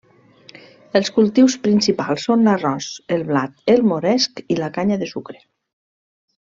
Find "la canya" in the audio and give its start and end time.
4.65-5.03